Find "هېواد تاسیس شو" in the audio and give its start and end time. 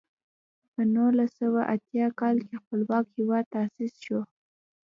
3.17-4.19